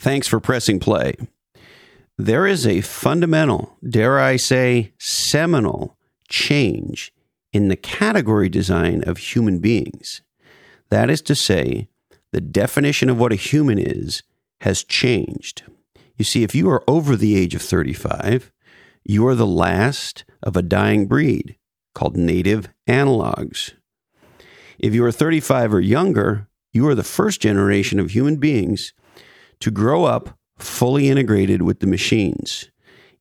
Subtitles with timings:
[0.00, 1.14] Thanks for pressing play.
[2.16, 7.12] There is a fundamental, dare I say, seminal change
[7.52, 10.22] in the category design of human beings.
[10.88, 11.88] That is to say,
[12.32, 14.22] the definition of what a human is
[14.62, 15.64] has changed.
[16.16, 18.50] You see, if you are over the age of 35,
[19.04, 21.58] you are the last of a dying breed
[21.94, 23.74] called native analogs.
[24.78, 28.94] If you are 35 or younger, you are the first generation of human beings
[29.60, 32.70] to grow up fully integrated with the machines,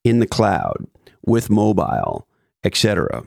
[0.03, 0.87] in the cloud,
[1.25, 2.27] with mobile,
[2.63, 3.23] etc.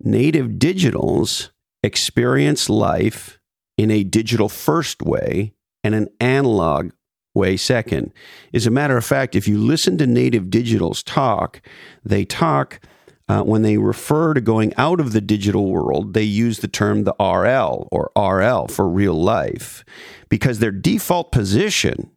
[0.00, 1.50] Native digitals
[1.82, 3.38] experience life
[3.76, 6.90] in a digital first way and an analog
[7.34, 8.12] way second.
[8.52, 11.60] As a matter of fact, if you listen to native digitals talk,
[12.04, 12.80] they talk
[13.28, 17.04] uh, when they refer to going out of the digital world, they use the term
[17.04, 19.84] the RL or RL for real life
[20.28, 22.10] because their default position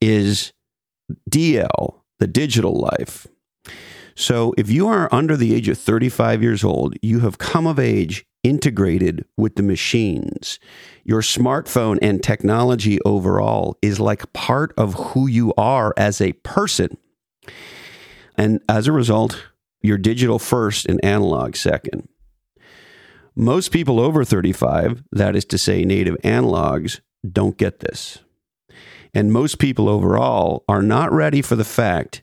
[0.00, 0.52] is
[1.30, 3.26] DL, the digital life.
[4.14, 7.78] So if you are under the age of 35 years old, you have come of
[7.78, 10.58] age integrated with the machines.
[11.04, 16.96] Your smartphone and technology overall is like part of who you are as a person.
[18.36, 19.51] And as a result,
[19.82, 22.08] you're digital first and analog second.
[23.34, 28.18] Most people over 35, that is to say, native analogs, don't get this.
[29.14, 32.22] And most people overall are not ready for the fact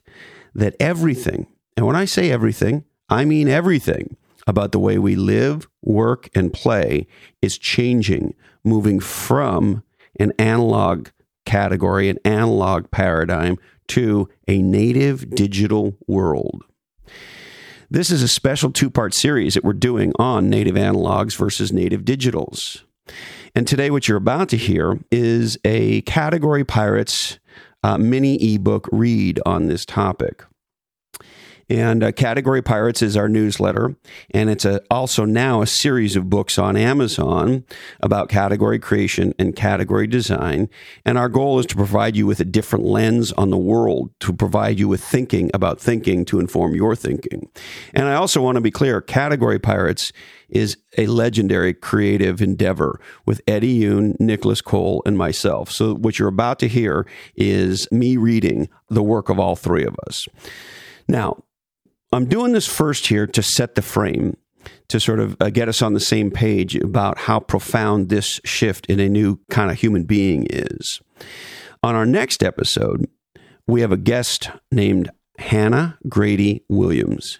[0.54, 5.68] that everything, and when I say everything, I mean everything about the way we live,
[5.82, 7.06] work, and play
[7.42, 9.82] is changing, moving from
[10.18, 11.08] an analog
[11.44, 13.56] category, an analog paradigm,
[13.88, 16.64] to a native digital world.
[17.92, 22.02] This is a special two part series that we're doing on native analogs versus native
[22.02, 22.84] digitals.
[23.52, 27.40] And today, what you're about to hear is a Category Pirates
[27.82, 30.44] uh, mini ebook read on this topic.
[31.70, 33.94] And uh, Category Pirates is our newsletter.
[34.32, 37.64] And it's a, also now a series of books on Amazon
[38.00, 40.68] about category creation and category design.
[41.04, 44.32] And our goal is to provide you with a different lens on the world, to
[44.32, 47.48] provide you with thinking about thinking to inform your thinking.
[47.94, 50.12] And I also want to be clear Category Pirates
[50.48, 55.70] is a legendary creative endeavor with Eddie Yoon, Nicholas Cole, and myself.
[55.70, 57.06] So what you're about to hear
[57.36, 60.26] is me reading the work of all three of us.
[61.06, 61.44] Now,
[62.12, 64.36] I'm doing this first here to set the frame,
[64.88, 68.86] to sort of uh, get us on the same page about how profound this shift
[68.86, 71.00] in a new kind of human being is.
[71.84, 73.08] On our next episode,
[73.68, 77.38] we have a guest named Hannah Grady Williams.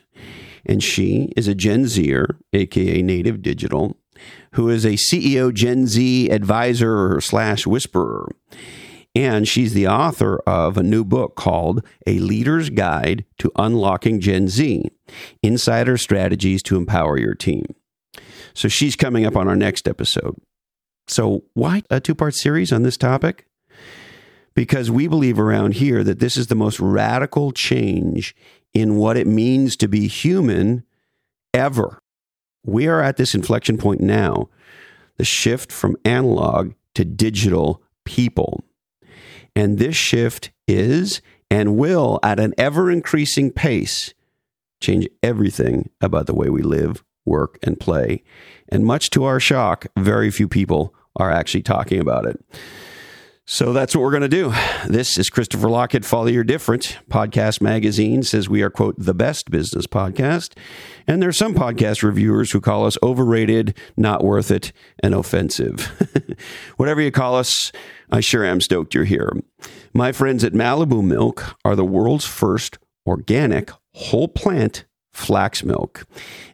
[0.65, 3.97] And she is a Gen Zer, aka Native Digital,
[4.53, 8.29] who is a CEO Gen Z advisor slash whisperer.
[9.15, 14.49] And she's the author of a new book called A Leader's Guide to Unlocking Gen
[14.49, 14.89] Z
[15.43, 17.65] Insider Strategies to Empower Your Team.
[18.55, 20.37] So she's coming up on our next episode.
[21.09, 23.47] So, why a two part series on this topic?
[24.55, 28.35] Because we believe around here that this is the most radical change
[28.73, 30.85] in what it means to be human
[31.53, 31.99] ever.
[32.65, 34.49] We are at this inflection point now
[35.17, 38.65] the shift from analog to digital people.
[39.55, 44.15] And this shift is and will, at an ever increasing pace,
[44.81, 48.23] change everything about the way we live, work, and play.
[48.69, 52.41] And much to our shock, very few people are actually talking about it.
[53.47, 54.55] So that's what we're going to do.
[54.87, 56.99] This is Christopher Lochhead, Follow Your Different.
[57.11, 60.57] Podcast Magazine says we are, quote, the best business podcast.
[61.09, 65.91] And there are some podcast reviewers who call us overrated, not worth it, and offensive.
[66.77, 67.73] Whatever you call us,
[68.11, 69.33] I sure am stoked you're here.
[69.93, 76.07] My friends at Malibu Mylk are the world's first organic whole plant flax milk.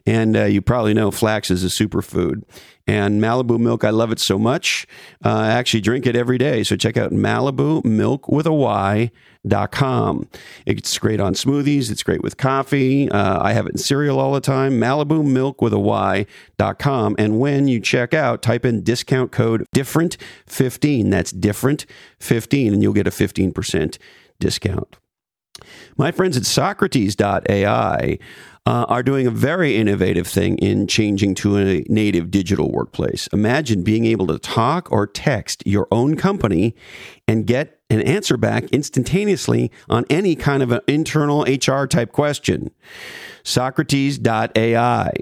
[0.05, 2.43] And uh, you probably know flax is a superfood.
[2.89, 4.87] And Malibu mylk, I love it so much.
[5.23, 6.63] Uh, I actually drink it every day.
[6.63, 9.11] So check out Malibu Mylk with a Y.
[9.45, 10.27] Dot com.
[10.65, 11.89] It's great on smoothies.
[11.89, 13.09] It's great with coffee.
[13.09, 14.73] Uh, I have it in cereal all the time.
[14.73, 16.25] Malibu Mylk with a Y.
[16.57, 17.15] Dot com.
[17.17, 20.17] And when you check out, type in discount code different
[20.47, 21.09] 15.
[21.09, 21.85] That's different
[22.19, 23.97] 15, and you'll get a 15%
[24.39, 24.97] discount.
[25.97, 28.19] My friends at Socrates.ai
[28.67, 33.27] uh, are doing a very innovative thing in changing to a native digital workplace.
[33.27, 36.75] Imagine being able to talk or text your own company
[37.29, 42.71] and get an answer back instantaneously on any kind of an internal HR type question.
[43.47, 45.13] Socrates.ai,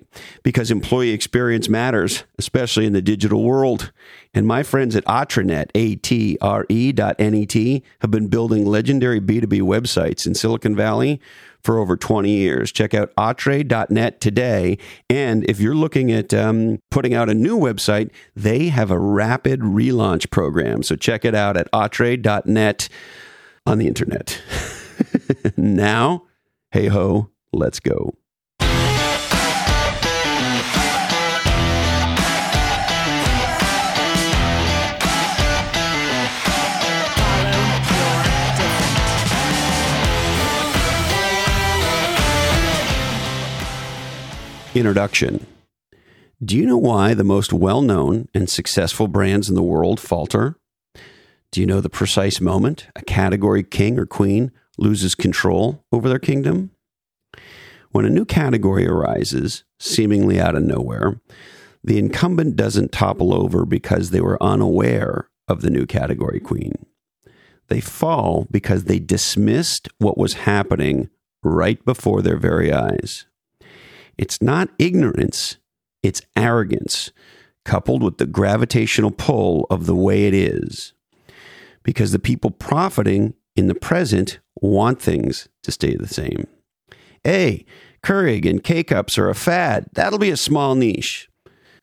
[0.42, 3.92] because employee experience matters, especially in the digital world.
[4.34, 10.34] And my friends at Atrenet, A-T-R-E dot N-E-T, have been building legendary B2B websites in
[10.34, 11.22] Silicon Valley
[11.62, 12.72] for over 20 years.
[12.72, 14.80] Check out atre.net today.
[15.08, 19.60] And if you're looking at um, putting out a new website, they have a rapid
[19.60, 20.82] relaunch program.
[20.82, 22.90] So check it out at atre.net
[23.68, 24.42] on the internet.
[25.58, 26.24] now,
[26.72, 28.14] hey ho, let's go.
[44.76, 45.48] Introduction
[46.44, 50.58] Do you know why the most well known and successful brands in the world falter?
[51.52, 56.20] Do you know the precise moment a category king or queen loses control over their
[56.20, 56.72] kingdom?
[57.96, 61.22] When a new category arises, seemingly out of nowhere,
[61.82, 66.74] the incumbent doesn't topple over because they were unaware of the new category queen.
[67.70, 71.10] They fall because they dismissed what was happening
[71.42, 73.28] right before their very eyes.
[74.18, 75.56] It's not ignorance,
[76.04, 77.14] it's arrogance,
[77.64, 80.92] coupled with the gravitational pull of the way it is.
[81.82, 86.46] Because the people profiting in the present want things to stay the same.
[87.26, 87.66] A.
[88.06, 89.88] Keurig and K cups are a fad.
[89.94, 91.28] That'll be a small niche.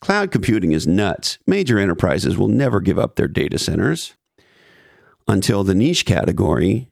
[0.01, 1.39] Cloud computing is nuts.
[1.49, 4.15] Major enterprises will never give up their data centers
[5.27, 6.89] until the niche category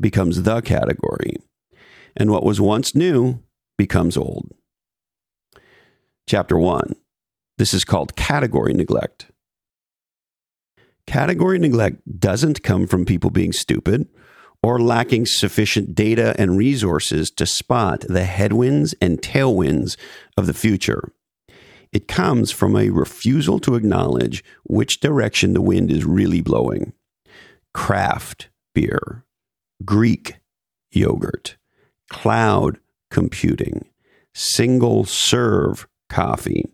[0.00, 1.36] becomes the category.
[2.16, 3.44] And what was once new
[3.78, 4.50] becomes old.
[6.28, 6.96] Chapter 1.
[7.58, 9.30] This is called category neglect.
[11.06, 14.08] Category neglect doesn't come from people being stupid
[14.62, 19.96] or lacking sufficient data and resources to spot the headwinds and tailwinds
[20.36, 21.12] of the future.
[21.92, 26.92] It comes from a refusal to acknowledge which direction the wind is really blowing.
[27.74, 29.24] Craft beer,
[29.84, 30.36] Greek
[30.90, 31.56] yogurt,
[32.08, 32.78] cloud
[33.10, 33.88] computing,
[34.34, 36.64] single serve coffee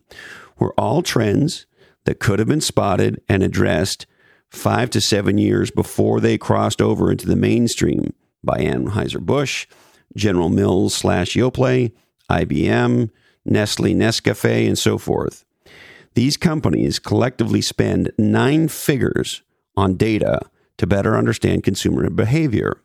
[0.57, 1.65] were all trends
[2.05, 4.05] that could have been spotted and addressed
[4.49, 8.13] five to seven years before they crossed over into the mainstream
[8.43, 9.67] by Anheuser-Busch,
[10.15, 11.91] General Mills slash Yoplait,
[12.29, 13.09] IBM,
[13.45, 15.45] Nestle, Nescafe, and so forth.
[16.15, 19.43] These companies collectively spend nine figures
[19.75, 20.41] on data
[20.77, 22.81] to better understand consumer behavior.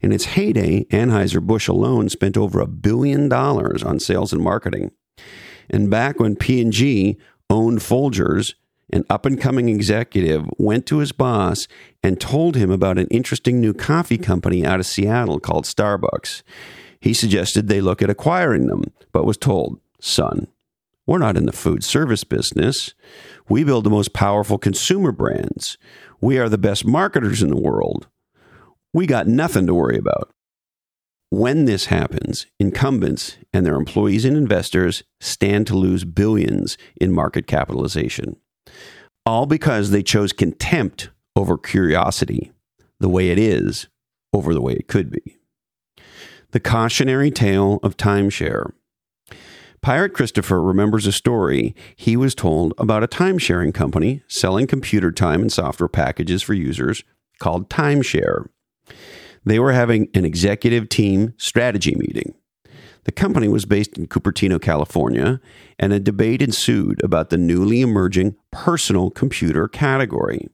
[0.00, 4.90] In its heyday, Anheuser-Busch alone spent over a billion dollars on sales and marketing.
[5.70, 7.16] And back when P&G
[7.48, 8.54] owned Folgers,
[8.92, 11.66] an up and coming executive went to his boss
[12.02, 16.42] and told him about an interesting new coffee company out of Seattle called Starbucks.
[17.00, 20.48] He suggested they look at acquiring them, but was told, son,
[21.06, 22.94] we're not in the food service business.
[23.48, 25.76] We build the most powerful consumer brands.
[26.20, 28.06] We are the best marketers in the world.
[28.92, 30.30] We got nothing to worry about.
[31.30, 37.46] When this happens, incumbents and their employees and investors stand to lose billions in market
[37.46, 38.36] capitalization.
[39.26, 42.52] All because they chose contempt over curiosity,
[43.00, 43.88] the way it is
[44.32, 45.38] over the way it could be.
[46.50, 48.72] The cautionary tale of timeshare.
[49.80, 55.40] Pirate Christopher remembers a story he was told about a timesharing company selling computer time
[55.42, 57.02] and software packages for users
[57.38, 58.46] called Timeshare.
[59.44, 62.34] They were having an executive team strategy meeting.
[63.04, 65.40] The company was based in Cupertino, California,
[65.78, 70.48] and a debate ensued about the newly emerging personal computer category.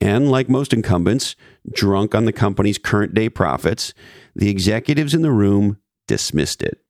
[0.00, 1.34] And like most incumbents,
[1.72, 3.94] drunk on the company's current day profits,
[4.36, 6.80] the executives in the room dismissed it.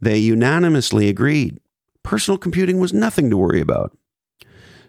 [0.00, 1.60] They unanimously agreed
[2.02, 3.96] personal computing was nothing to worry about.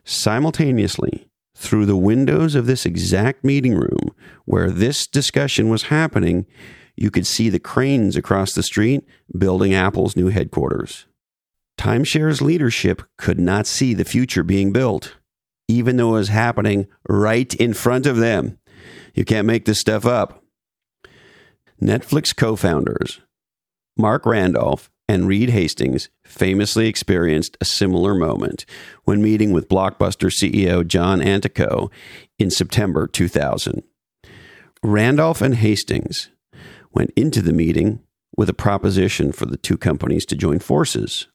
[0.03, 4.13] Simultaneously, through the windows of this exact meeting room
[4.43, 6.45] where this discussion was happening,
[6.97, 9.03] you could see the cranes across the street
[9.37, 11.05] building Apple's new headquarters.
[11.77, 15.15] Timeshare's leadership could not see the future being built,
[15.67, 18.57] even though it was happening right in front of them.
[19.13, 20.43] You can't make this stuff up.
[21.81, 23.19] Netflix co founders
[23.97, 28.65] Marc Randolph and Reed Hastings famously experienced a similar moment
[29.03, 31.91] when meeting with Blockbuster CEO John Antioco
[32.39, 33.83] in September 2000.
[34.81, 36.29] Randolph and Hastings
[36.95, 38.01] went into the meeting
[38.37, 41.27] with a proposition for the two companies to join forces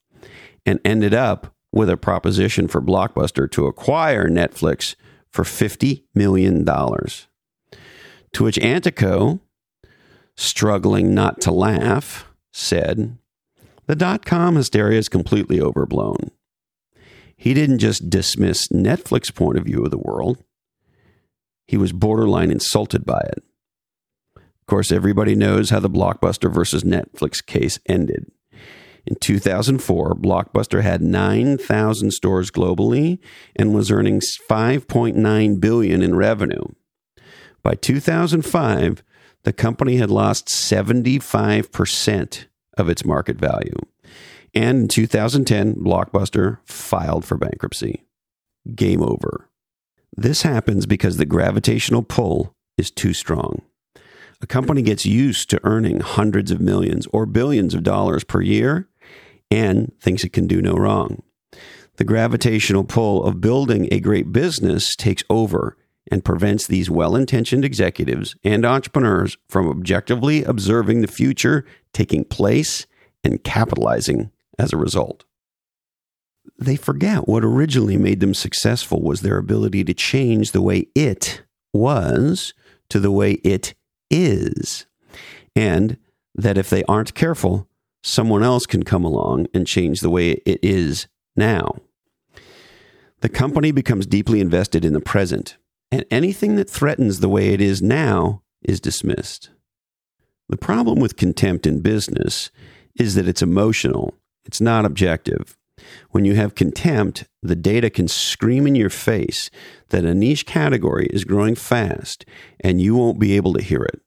[0.66, 4.96] and ended up with a proposition for Blockbuster to acquire Netflix
[5.30, 6.64] for $50 million.
[6.64, 9.40] To which Antioco,
[10.36, 13.16] struggling not to laugh, said,
[13.86, 16.30] the dot com hysteria is completely overblown.
[17.36, 20.44] He didn't just dismiss Netflix's point of view of the world,
[21.66, 23.44] he was borderline insulted by it.
[24.70, 28.30] Course, everybody knows how the Blockbuster versus Netflix case ended.
[29.04, 33.18] In 2004, Blockbuster had 9,000 stores globally
[33.56, 36.62] and was earning 5.9 billion in revenue.
[37.64, 39.02] By 2005,
[39.42, 42.44] the company had lost 75%
[42.78, 43.74] of its market value.
[44.54, 48.04] And in 2010, Blockbuster filed for bankruptcy.
[48.76, 49.48] Game over.
[50.16, 53.62] This happens because the gravitational pull is too strong.
[54.42, 58.88] A company gets used to earning hundreds of millions or billions of dollars per year
[59.50, 61.22] and thinks it can do no wrong.
[61.96, 65.76] The gravitational pull of building a great business takes over
[66.10, 72.86] and prevents these well intentioned executives and entrepreneurs from objectively observing the future taking place
[73.22, 75.24] and capitalizing as a result.
[76.58, 81.42] They forget what originally made them successful was their ability to change the way it
[81.72, 82.54] was
[82.88, 83.74] to the way it
[84.10, 84.86] is.
[85.56, 85.96] And
[86.34, 87.68] that if they aren't careful,
[88.02, 91.76] someone else can come along and change the way it is now.
[93.20, 95.58] The company becomes deeply invested in the present,
[95.90, 99.50] and anything that threatens the way it is now is dismissed.
[100.48, 102.50] The problem with contempt in business
[102.98, 104.14] is that it's emotional,
[104.44, 105.56] it's not objective.
[106.10, 109.50] When you have contempt, the data can scream in your face
[109.88, 112.24] that a niche category is growing fast
[112.60, 114.00] and you won't be able to hear it.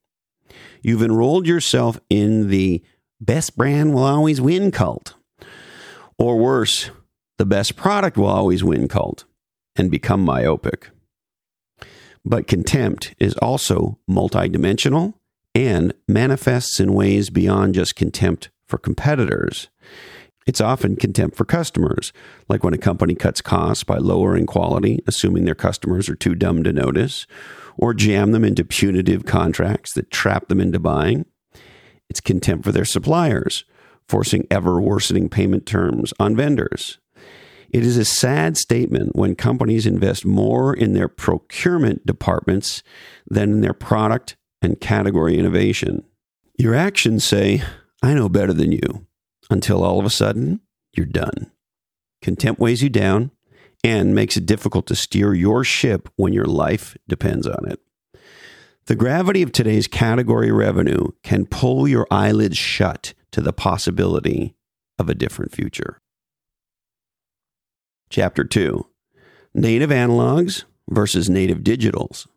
[0.82, 2.84] You've enrolled yourself in the
[3.22, 5.16] best brand will always win cult.
[6.18, 6.92] Or worse,
[7.38, 9.25] the best product will always win cult
[9.75, 10.90] and become myopic.
[12.25, 15.16] But contempt is also multidimensional
[15.56, 19.70] and manifests in ways beyond just contempt for competitors.
[20.45, 22.12] It's often contempt for customers,
[22.50, 26.63] like when a company cuts costs by lowering quality, assuming their customers are too dumb
[26.63, 27.25] to notice,
[27.77, 31.25] or jam them into punitive contracts that trap them into buying.
[32.09, 33.65] It's contempt for their suppliers,
[34.07, 37.00] forcing ever worsening payment terms on vendors.
[37.71, 42.83] It is a sad statement when companies invest more in their procurement departments
[43.27, 46.03] than in their product and category innovation.
[46.59, 47.63] Your actions say,
[48.03, 49.07] I know better than you,
[49.50, 50.62] until all of a sudden
[50.95, 51.51] you're done.
[52.21, 53.31] Contempt weighs you down
[53.83, 57.79] and makes it difficult to steer your ship when your life depends on it.
[58.85, 64.55] The gravity of today's category revenue can pull your eyelids shut to the possibility
[65.00, 66.00] of a different future.
[68.09, 68.85] Chapter 2
[69.53, 72.27] Native Analogs versus Native Digitals.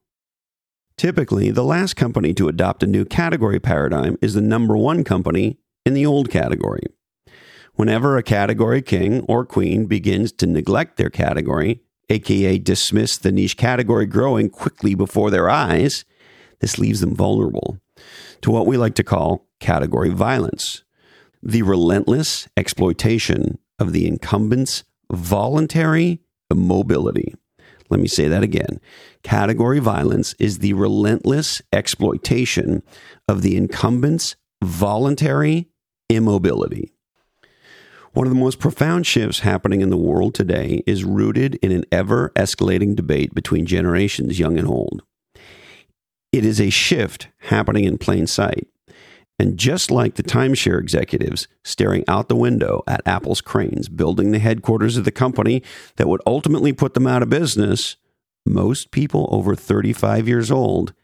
[0.96, 5.58] Typically, the last company to adopt a new category paradigm is the number one company
[5.86, 6.82] in the old category.
[7.74, 13.56] Whenever a category king or queen begins to neglect their category, aka dismiss the niche
[13.56, 16.04] category growing quickly before their eyes,
[16.60, 17.78] this leaves them vulnerable
[18.42, 20.82] to what we like to call category violence,
[21.42, 27.34] the relentless exploitation of the incumbent's voluntary immobility.
[27.90, 28.80] Let me say that again.
[29.22, 32.82] Category violence is the relentless exploitation
[33.28, 35.68] of the incumbent's voluntary
[36.08, 36.92] immobility.
[38.12, 41.84] One of the most profound shifts happening in the world today is rooted in an
[41.92, 45.02] ever escalating debate between generations, young and old.
[46.32, 48.68] It is a shift happening in plain sight.
[49.38, 54.38] And just like the timeshare executives staring out the window at Apple's cranes building the
[54.38, 55.62] headquarters of the company
[55.96, 57.96] that would ultimately put them out of business,
[58.46, 60.94] most people over 35 years old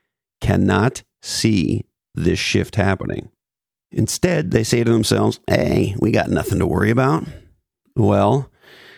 [0.40, 3.28] cannot see this shift happening.
[3.92, 7.24] Instead, they say to themselves, hey, we got nothing to worry about.
[7.94, 8.50] Well,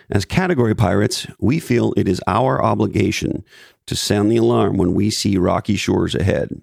[0.09, 3.43] as category pirates, we feel it is our obligation
[3.87, 6.61] to sound the alarm when we see rocky shores ahead.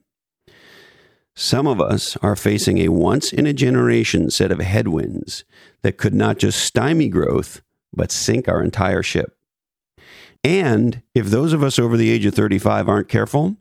[1.34, 5.44] Some of us are facing a once in a generation set of headwinds
[5.82, 7.62] that could not just stymie growth,
[7.92, 9.36] but sink our entire ship.
[10.44, 13.56] And if those of us over the age of 35 aren't careful,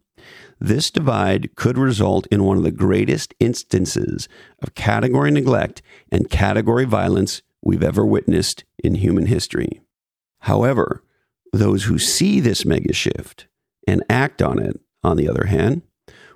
[0.62, 4.30] this divide could result in one of the greatest instances
[4.62, 9.82] of category neglect and category violence we've ever witnessed in human history.
[10.41, 11.03] However,
[11.51, 13.48] those who see this mega shift
[13.88, 15.82] and act on it, on the other hand,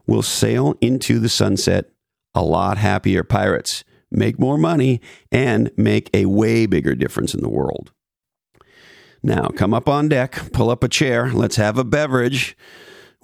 [0.07, 1.91] will sail into the sunset
[2.33, 5.01] a lot happier pirates, make more money,
[5.31, 7.91] and make a way bigger difference in the world.
[9.21, 12.57] Now, come up on deck, pull up a chair, let's have a beverage.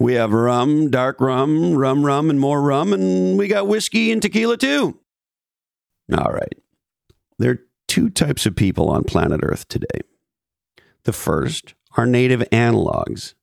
[0.02, 4.20] We have rum, dark rum, rum rum, and more rum, and we got whiskey and
[4.20, 5.00] tequila too.
[6.12, 6.56] All right.
[7.38, 10.02] There are two types of people on planet Earth today.
[11.04, 13.36] The first are native analogs.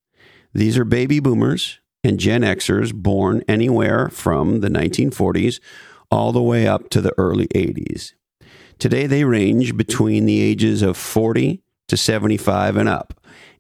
[0.53, 5.61] These are baby boomers and Gen Xers born anywhere from the 1940s
[6.11, 8.15] all the way up to the early 80s.
[8.81, 13.18] Today, they range between the ages of 40 to 75 and up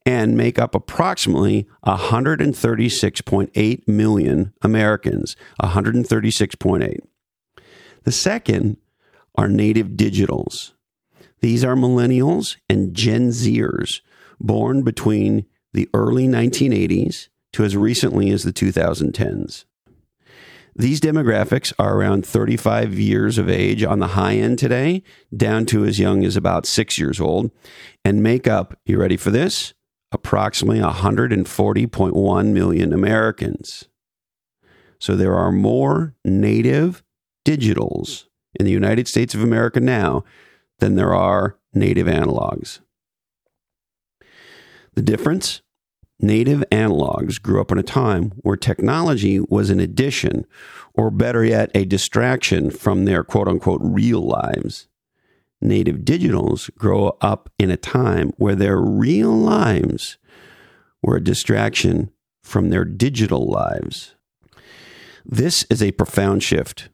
[0.08, 5.36] and make up approximately 136.8 million Americans.
[5.60, 7.00] 136.8.
[8.04, 8.78] The second
[9.34, 10.72] are native digitals.
[11.40, 14.00] These are millennials and Gen Zers
[14.40, 19.66] born between the early 1980s to as recently as the 2010s.
[20.74, 25.02] These demographics are around 35 years of age on the high end today,
[25.36, 27.50] down to as young as about six years old,
[28.06, 29.74] and make up, you ready for this?
[30.10, 33.88] Approximately 140.1 million Americans.
[34.98, 37.02] So there are more native
[37.46, 38.24] digitals
[38.58, 40.24] in the United States of America now
[40.78, 42.80] than there are native analogs.
[44.94, 45.62] The difference?
[46.20, 50.44] Native analogs grew up in a time where technology was an addition,
[50.92, 54.87] or better yet, a distraction from their quote unquote real lives.
[55.60, 60.18] Native digitals grow up in a time where their real lives
[61.02, 62.10] were a distraction
[62.42, 64.14] from their digital lives.
[65.24, 66.88] This is a profound shift,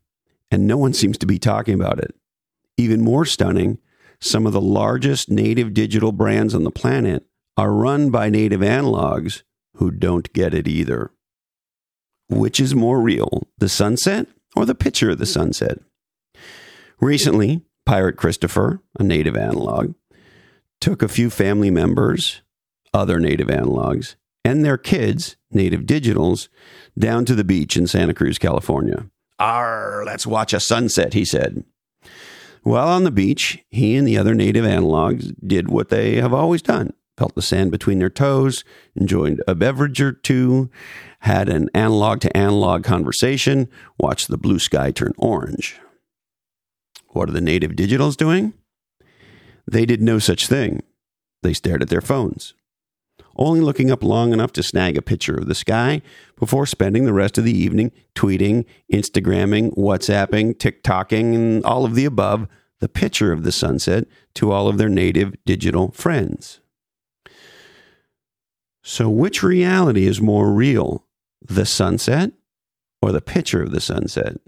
[0.51, 2.15] and no one seems to be talking about it.
[2.77, 3.79] Even more stunning,
[4.21, 7.25] some of the largest native digital brands on the planet
[7.57, 9.43] are run by native analogs
[9.77, 11.11] who don't get it either.
[12.29, 15.79] Which is more real, the sunset or the picture of the sunset?
[17.01, 19.95] Recently, Pirate Christopher, a native analog,
[20.81, 22.43] took a few family members,
[22.93, 26.49] other native analogs, and their kids, native digitals,
[26.99, 29.07] down to the beach in Santa Cruz, California.
[29.39, 31.65] Arr, let's watch a sunset, he said.
[32.63, 36.63] While on the beach, he and the other native analogs did what they have always
[36.63, 38.65] done felt the sand between their toes,
[38.95, 40.71] enjoyed a beverage or two,
[41.21, 45.79] had an analog to analog conversation, watched the blue sky turn orange.
[47.15, 48.55] What are the native digitals doing?
[49.71, 50.83] They did no such thing.
[51.45, 52.55] They stared at their phones,
[53.37, 56.03] only looking up long enough to snag a picture of the sky
[56.37, 62.05] before spending the rest of the evening tweeting, Instagramming, WhatsApping, TikToking, and all of the
[62.05, 62.49] above
[62.81, 66.61] the picture of the sunset to all of their native digital friends.
[68.83, 71.07] So, which reality is more real,
[71.41, 72.33] the sunset
[73.01, 74.39] or the picture of the sunset?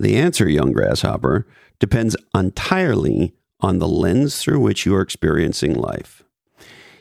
[0.00, 1.46] The answer, young grasshopper,
[1.78, 6.24] depends entirely on the lens through which you are experiencing life.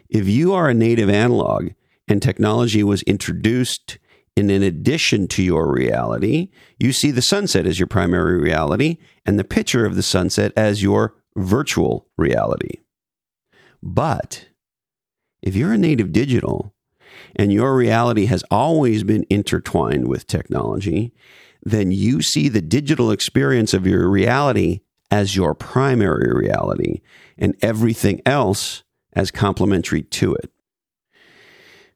[0.10, 1.70] If you are a native analog
[2.10, 4.00] and technology was introduced
[4.36, 9.40] in an addition to your reality, you see the sunset as your primary reality and
[9.40, 12.80] the picture of the sunset as your virtual reality.
[13.82, 14.50] But
[15.42, 16.74] if you're a native digital
[17.34, 21.14] and your reality has always been intertwined with technology,
[21.62, 27.02] then you see the digital experience of your reality as your primary reality
[27.38, 30.52] and everything else as complementary to it.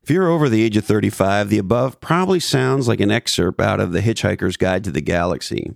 [0.01, 3.79] If you're over the age of 35, the above probably sounds like an excerpt out
[3.79, 5.75] of The Hitchhiker's Guide to the Galaxy.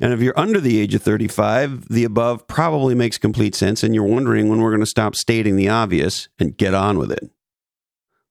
[0.00, 3.94] And if you're under the age of 35, the above probably makes complete sense, and
[3.94, 7.30] you're wondering when we're going to stop stating the obvious and get on with it.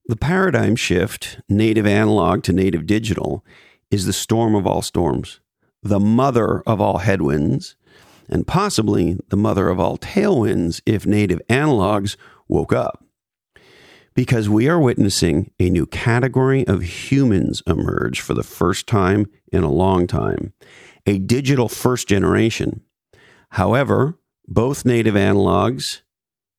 [0.08, 3.46] The paradigm shift, native analog to native digital,
[3.92, 5.40] is the storm of all storms,
[5.82, 7.76] the mother of all headwinds,
[8.30, 13.04] and possibly the mother of all tailwinds if native analogs woke up.
[14.14, 19.64] Because we are witnessing a new category of humans emerge for the first time in
[19.64, 20.54] a long time
[21.06, 22.82] a digital first generation.
[23.52, 26.02] However, both native analogs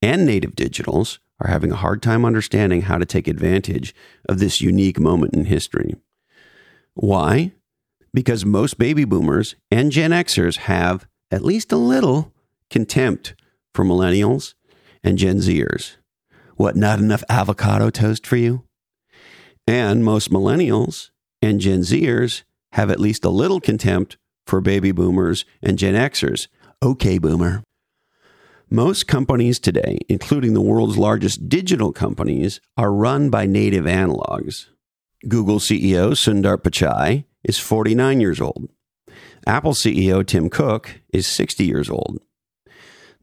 [0.01, 3.95] and native digitals are having a hard time understanding how to take advantage
[4.29, 5.97] of this unique moment in history.
[7.01, 7.53] Why?
[8.13, 12.33] Because most baby boomers and Gen Xers have at least a little
[12.71, 13.37] contempt
[13.73, 14.55] for millennials
[15.05, 15.95] and Gen Zers.
[16.57, 18.65] What, not enough avocado toast for you?
[19.65, 25.45] And most millennials and Gen Zers have at least a little contempt for baby boomers
[25.63, 26.49] and Gen Xers.
[26.83, 27.63] Okay, boomer.
[28.71, 34.67] Most companies today, including the world's largest digital companies, are run by native analogs.
[35.27, 38.69] Google CEO Sundar Pichai is 49 years old.
[39.47, 42.21] Apple CEO Tim Cook is 60 years old.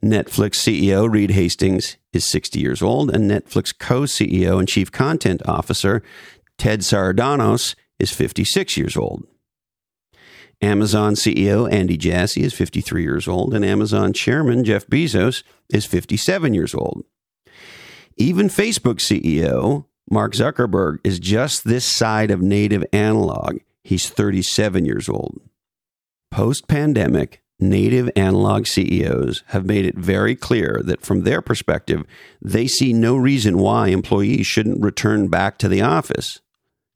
[0.04, 5.40] Netflix CEO Reed Hastings is 60 years old, and Netflix co CEO and Chief Content
[5.48, 6.02] Officer
[6.58, 9.24] Ted Sarandos is 56 years old.
[10.60, 16.52] Amazon CEO Andy Jassy is 53 years old, and Amazon chairman Jeff Bezos is 57
[16.52, 17.04] years old.
[18.18, 23.58] Even Facebook CEO Mark Zuckerberg is just this side of native analog.
[23.82, 25.40] He's 37 years old.
[26.30, 32.04] Post pandemic, native analog CEOs have made it very clear that from their perspective,
[32.40, 36.40] they see no reason why employees shouldn't return back to the office.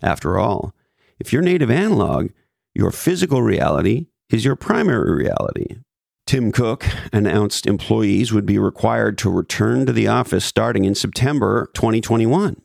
[0.02, 0.72] After all,
[1.18, 2.30] if you're native analog,
[2.74, 5.78] your physical reality is your primary reality.
[6.26, 11.68] Tim Cook announced employees would be required to return to the office starting in September
[11.74, 12.62] 2021.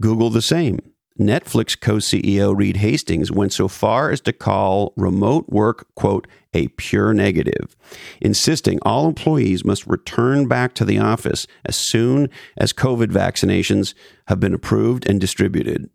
[0.00, 0.78] Google the same.
[1.18, 6.68] Netflix co CEO Reed Hastings went so far as to call remote work, quote, a
[6.68, 7.76] pure negative,
[8.20, 13.94] insisting all employees must return back to the office as soon as COVID vaccinations
[14.28, 15.90] have been approved and distributed.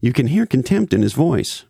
[0.00, 1.64] You can hear contempt in his voice.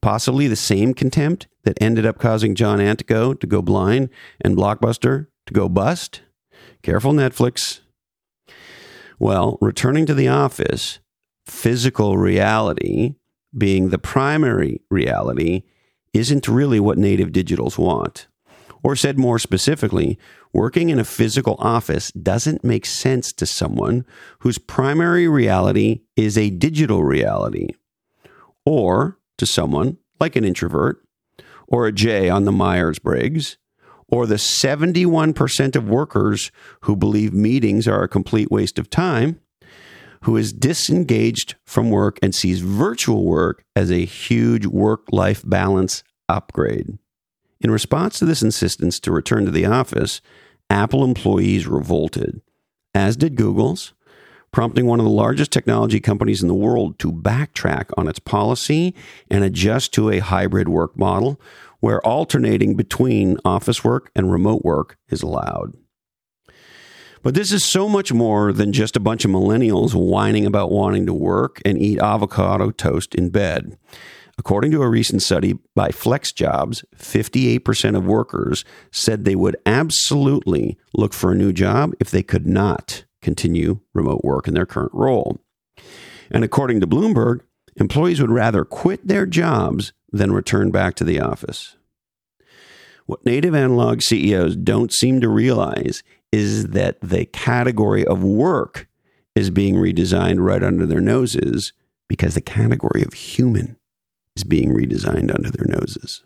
[0.00, 5.26] Possibly the same contempt that ended up causing John Antioco to go blind and Blockbuster
[5.46, 6.22] to go bust?
[6.82, 7.80] Careful, Netflix.
[9.24, 10.98] Well, returning to the office,
[11.46, 13.14] physical reality
[13.56, 15.62] being the primary reality
[16.12, 18.26] isn't really what native digitals want.
[18.82, 20.18] Or said more specifically,
[20.52, 24.04] working in a physical office doesn't make sense to someone
[24.40, 27.68] whose primary reality is a digital reality.
[28.66, 31.02] Or to someone like an introvert
[31.66, 33.56] or a J on the Myers Briggs
[34.08, 36.50] or the 71% of workers
[36.82, 39.40] who believe meetings are a complete waste of time,
[40.22, 46.02] who is disengaged from work and sees virtual work as a huge work life balance
[46.28, 46.98] upgrade.
[47.60, 50.20] In response to this insistence to return to the office,
[50.70, 52.40] Apple employees revolted,
[52.94, 53.92] as did Google's,
[54.54, 58.94] prompting one of the largest technology companies in the world to backtrack on its policy
[59.28, 61.40] and adjust to a hybrid work model
[61.84, 65.74] where alternating between office work and remote work is allowed.
[67.22, 71.04] But this is so much more than just a bunch of millennials whining about wanting
[71.04, 73.76] to work and eat avocado toast in bed.
[74.38, 81.12] According to a recent study by FlexJobs, 58% of workers said they would absolutely look
[81.12, 85.38] for a new job if they could not continue remote work in their current role.
[86.30, 87.40] And according to Bloomberg,
[87.76, 91.76] employees would rather quit their jobs than return back to the office.
[93.06, 98.88] What native analog CEOs don't seem to realize is that the category of work
[99.34, 101.72] is being redesigned right under their noses
[102.08, 103.76] because the category of human
[104.36, 106.22] is being redesigned under their noses.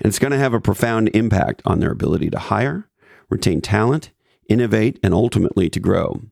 [0.00, 2.88] And it's going to have a profound impact on their ability to hire,
[3.28, 4.10] retain talent,
[4.48, 6.22] innovate, and ultimately to grow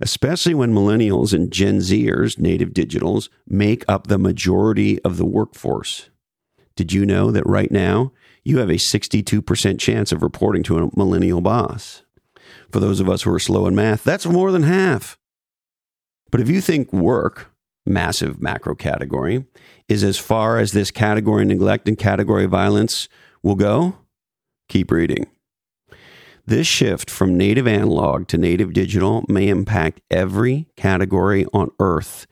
[0.00, 6.10] especially when millennials and Gen Zers, native digitals, make up the majority of the workforce.
[6.76, 8.12] Did you know that right now
[8.44, 12.02] you have a 62% chance of reporting to a millennial boss?
[12.70, 15.18] For those of us who are slow in math, that's more than half.
[16.30, 17.50] But if you think work,
[17.86, 19.46] massive macro category,
[19.88, 23.08] is as far as this category neglect and category violence
[23.42, 23.96] will go,
[24.68, 25.26] keep reading.
[26.48, 32.28] This shift from native analog to native digital may impact every category on Earth,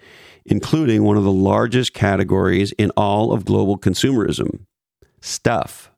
[0.47, 4.67] including one of the largest categories in all of global consumerism
[5.21, 5.91] stuff.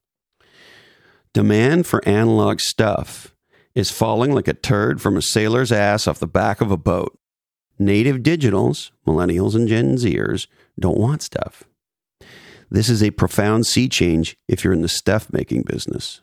[1.35, 3.35] Demand for analog stuff
[3.75, 7.19] is falling like a turd from a sailor's ass off the back of a boat.
[7.79, 10.47] Native digitals, millennials and Gen Zers,
[10.81, 11.65] don't want stuff.
[12.71, 16.23] This is a profound sea change if you're in the stuff making business.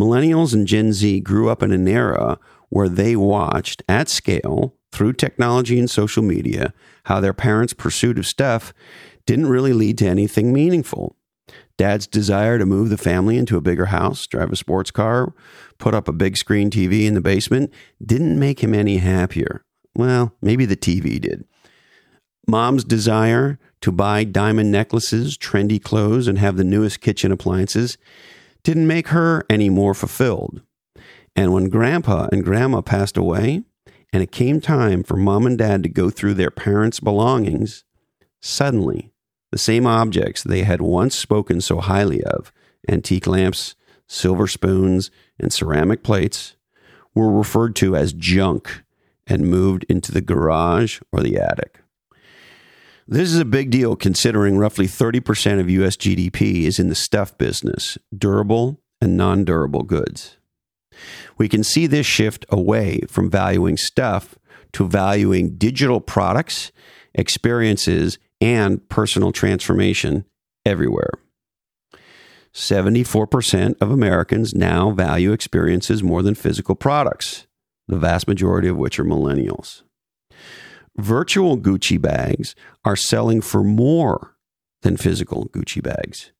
[0.00, 2.38] Millennials and Gen Z grew up in an era
[2.70, 6.72] where they watched at scale through technology and social media
[7.04, 8.72] how their parents' pursuit of stuff
[9.26, 11.16] didn't really lead to anything meaningful.
[11.76, 15.34] Dad's desire to move the family into a bigger house, drive a sports car,
[15.76, 17.70] put up a big screen TV in the basement
[18.02, 19.66] didn't make him any happier.
[19.94, 21.44] Well, maybe the TV did.
[22.46, 27.98] Mom's desire to buy diamond necklaces, trendy clothes, and have the newest kitchen appliances
[28.62, 30.62] didn't make her any more fulfilled.
[31.36, 33.62] And when grandpa and grandma passed away,
[34.12, 37.84] and it came time for mom and dad to go through their parents' belongings,
[38.40, 39.12] suddenly
[39.52, 42.52] the same objects they had once spoken so highly of
[42.88, 43.74] antique lamps,
[44.06, 46.56] silver spoons, and ceramic plates
[47.14, 48.82] were referred to as junk
[49.26, 51.79] and moved into the garage or the attic.
[53.12, 57.36] This is a big deal considering roughly 30% of US GDP is in the stuff
[57.36, 60.36] business, durable and non durable goods.
[61.36, 64.38] We can see this shift away from valuing stuff
[64.74, 66.70] to valuing digital products,
[67.12, 70.24] experiences, and personal transformation
[70.64, 71.10] everywhere.
[72.54, 77.48] 74% of Americans now value experiences more than physical products,
[77.88, 79.82] the vast majority of which are millennials.
[80.96, 84.36] Virtual Gucci bags are selling for more
[84.82, 86.32] than physical Gucci bags.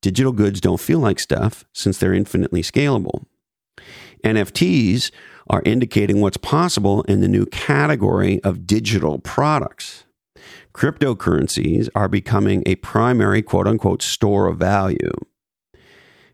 [0.00, 3.24] Digital goods don't feel like stuff since they're infinitely scalable.
[4.24, 5.10] NFTs
[5.48, 10.04] are indicating what's possible in the new category of digital products.
[10.74, 15.12] Cryptocurrencies are becoming a primary quote unquote store of value.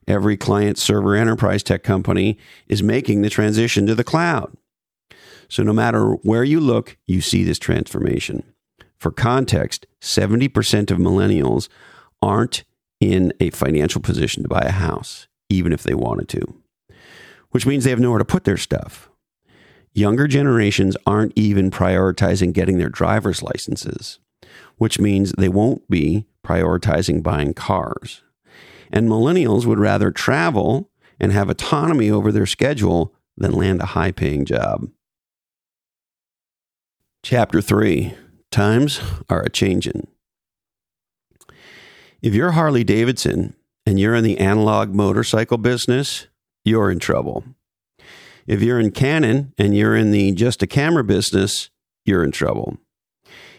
[0.06, 4.56] Every client server enterprise tech company is making the transition to the cloud.
[5.48, 8.42] So, no matter where you look, you see this transformation.
[8.98, 11.68] For context, 70% of millennials
[12.20, 12.64] aren't
[13.00, 16.62] in a financial position to buy a house, even if they wanted to,
[17.50, 19.08] which means they have nowhere to put their stuff.
[19.94, 24.18] Younger generations aren't even prioritizing getting their driver's licenses,
[24.76, 28.22] which means they won't be prioritizing buying cars.
[28.90, 34.12] And millennials would rather travel and have autonomy over their schedule than land a high
[34.12, 34.88] paying job.
[37.24, 38.14] Chapter 3
[38.50, 40.06] Times are a changin'.
[42.22, 43.54] If you're Harley Davidson
[43.84, 46.28] and you're in the analog motorcycle business,
[46.64, 47.44] you're in trouble.
[48.46, 51.70] If you're in Canon and you're in the just a camera business,
[52.04, 52.78] you're in trouble.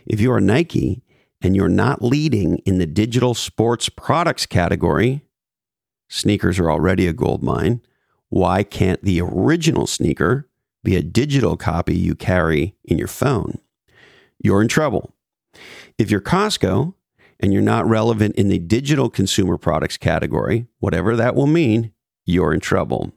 [0.05, 1.03] If you're Nike
[1.41, 5.21] and you're not leading in the digital sports products category,
[6.07, 7.81] sneakers are already a gold mine.
[8.29, 10.48] Why can't the original sneaker
[10.83, 13.59] be a digital copy you carry in your phone?
[14.41, 15.13] You're in trouble.
[15.97, 16.93] If you're Costco
[17.39, 21.91] and you're not relevant in the digital consumer products category, whatever that will mean,
[22.25, 23.11] you're in trouble.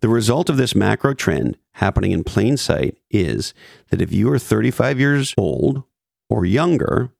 [0.00, 3.52] The result of this macro trend happening in plain sight is
[3.90, 5.82] that if you are 35 years old
[6.30, 7.12] or younger,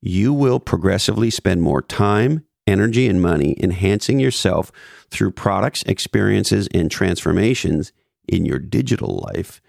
[0.00, 4.72] you will progressively spend more time, energy, and money enhancing yourself
[5.10, 7.92] through products, experiences, and transformations
[8.28, 9.60] in your digital life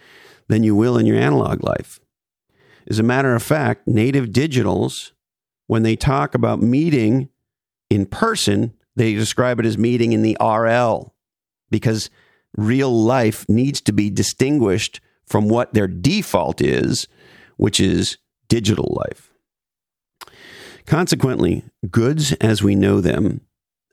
[0.48, 2.00] than you will in your analog life.
[2.88, 5.12] As a matter of fact, native digitals,
[5.68, 7.30] when they talk about meeting
[7.90, 11.14] in person, they describe it as meeting in the RL
[11.70, 12.10] because
[12.58, 17.08] real life needs to be distinguished from what their default is,
[17.58, 18.18] which is
[18.50, 19.32] digital life.
[20.86, 23.42] Consequently, goods as we know them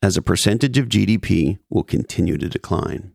[0.03, 3.13] as a percentage of GDP will continue to decline.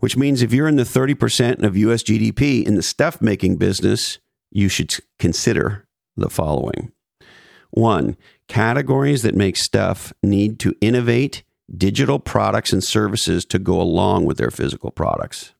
[0.00, 4.18] Which means if you're in the 30% of US GDP in the stuff making business,
[4.50, 5.86] you should consider
[6.16, 6.92] the following.
[7.70, 8.16] One,
[8.48, 14.38] categories that make stuff need to innovate digital products and services to go along with
[14.38, 15.54] their physical products.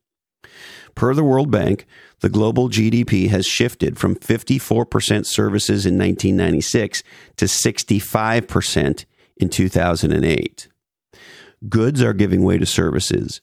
[0.95, 1.87] Per the World Bank,
[2.21, 7.03] the global GDP has shifted from 54% services in 1996
[7.37, 9.05] to 65%
[9.37, 10.69] in 2008.
[11.69, 13.41] Goods are giving way to services,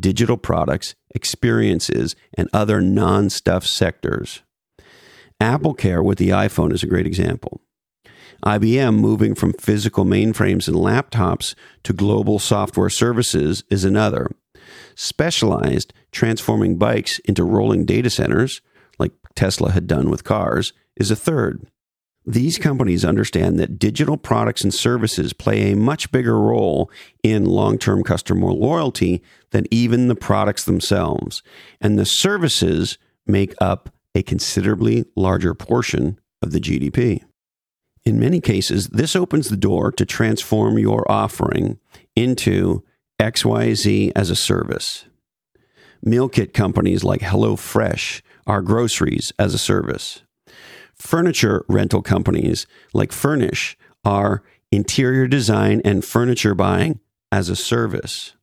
[0.00, 4.42] digital products, experiences, and other non stuff sectors.
[5.40, 7.60] Apple Care with the iPhone is a great example.
[8.44, 14.30] IBM moving from physical mainframes and laptops to global software services is another.
[14.94, 18.62] Specialized, transforming bikes into rolling data centers,
[18.98, 21.66] like Tesla had done with cars, is a third.
[22.30, 26.88] These companies understand that digital products and services play a much bigger role
[27.24, 31.42] in long term customer loyalty than even the products themselves,
[31.80, 37.24] and the services make up a considerably larger portion of the GDP.
[38.04, 41.80] In many cases, this opens the door to transform your offering
[42.14, 42.84] into
[43.20, 45.04] XYZ as a service.
[46.00, 50.22] Meal kit companies like HelloFresh are groceries as a service.
[51.00, 57.00] Furniture rental companies like Fernish are interior design and furniture buying
[57.32, 58.34] as a service.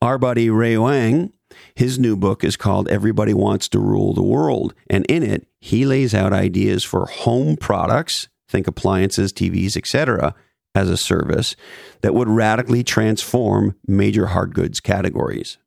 [0.00, 1.32] Our buddy Ray Wang,
[1.74, 5.84] his new book is called Everybody Wants to Rule the World, and in it, he
[5.84, 10.34] lays out ideas for home products think appliances, TVs, etc.,
[10.74, 11.56] as a service
[12.02, 15.58] that would radically transform major hard goods categories.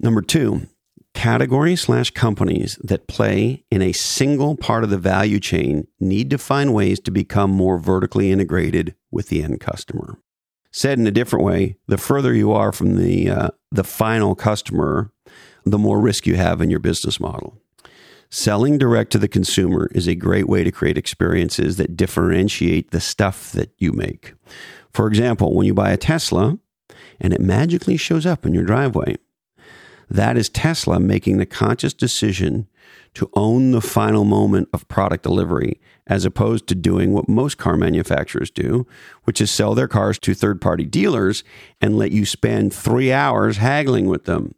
[0.00, 0.68] Number two,
[1.14, 6.38] categories slash companies that play in a single part of the value chain need to
[6.38, 10.18] find ways to become more vertically integrated with the end customer.
[10.70, 15.12] Said in a different way, the further you are from the uh, the final customer,
[15.64, 17.60] the more risk you have in your business model.
[18.28, 23.00] Selling direct to the consumer is a great way to create experiences that differentiate the
[23.00, 24.34] stuff that you make.
[24.92, 26.58] For example, when you buy a Tesla
[27.20, 29.16] and it magically shows up in your driveway,
[30.10, 32.68] that is Tesla making the conscious decision
[33.14, 37.76] to own the final moment of product delivery, as opposed to doing what most car
[37.76, 38.86] manufacturers do,
[39.24, 41.44] which is sell their cars to third party dealers
[41.80, 44.54] and let you spend three hours haggling with them.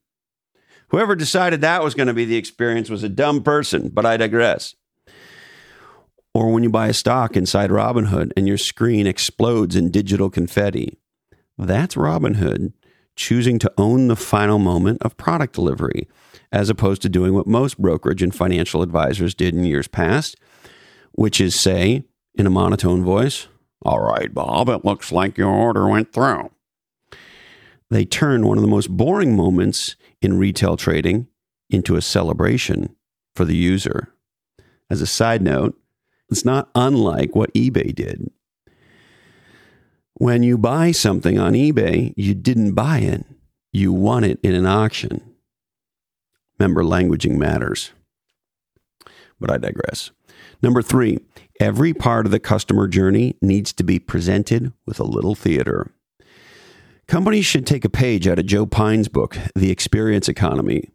[0.88, 4.16] Whoever decided that was going to be the experience was a dumb person, but I
[4.16, 4.74] digress.
[6.32, 10.98] Or when you buy a stock inside Robinhood and your screen explodes in digital confetti.
[11.58, 12.72] That's Robinhood
[13.16, 16.06] choosing to own the final moment of product delivery,
[16.52, 20.36] as opposed to doing what most brokerage and financial advisors did in years past,
[21.12, 23.48] which is say, in a monotone voice,
[23.82, 26.50] All right, Bob, it looks like your order went through.
[27.90, 31.28] They turn one of the most boring moments in retail trading
[31.70, 32.94] into a celebration
[33.34, 34.12] for the user.
[34.90, 35.78] As a side note,
[36.30, 38.30] it's not unlike what eBay did.
[40.18, 43.26] When you buy something on eBay, you didn't buy it,
[43.70, 45.20] you won it in an auction.
[46.58, 47.92] Remember, languaging matters.
[49.38, 50.12] But I digress.
[50.62, 51.18] Number three,
[51.60, 55.92] every part of the customer journey needs to be presented with a little theater.
[57.06, 60.88] Companies should take a page out of Joe Pine's book, The Experience Economy.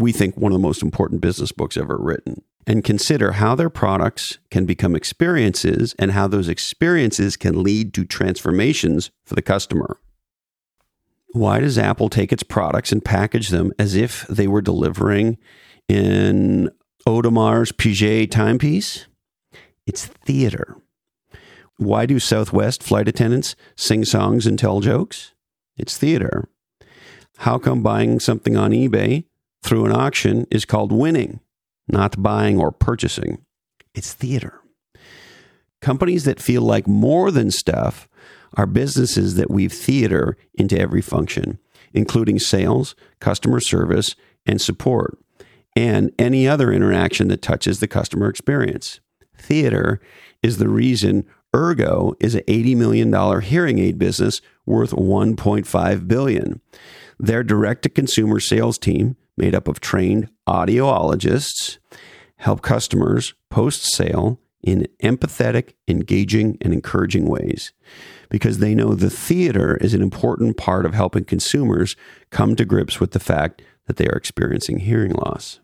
[0.00, 3.68] We think one of the most important business books ever written and consider how their
[3.68, 9.98] products can become experiences and how those experiences can lead to transformations for the customer.
[11.32, 15.36] Why does Apple take its products and package them as if they were delivering
[15.86, 16.70] in
[17.06, 19.06] Audemars Piguet timepiece?
[19.86, 20.78] It's theater.
[21.76, 25.34] Why do Southwest flight attendants sing songs and tell jokes?
[25.76, 26.48] It's theater.
[27.38, 29.24] How come buying something on eBay
[29.62, 31.40] through an auction is called winning?
[31.92, 33.44] not buying or purchasing.
[33.94, 34.60] It's theater.
[35.80, 38.08] Companies that feel like more than stuff
[38.56, 41.58] are businesses that weave theater into every function,
[41.92, 45.18] including sales, customer service, and support,
[45.76, 49.00] and any other interaction that touches the customer experience.
[49.36, 50.00] Theater
[50.42, 56.60] is the reason Eargo is an $80 million hearing aid business worth 1.5 billion.
[57.18, 61.78] Their direct to consumer sales team made up of trained audiologists
[62.36, 67.72] help customers post sale in empathetic, engaging, and encouraging ways
[68.28, 71.96] because they know the theater is an important part of helping consumers
[72.30, 75.60] come to grips with the fact that they are experiencing hearing loss.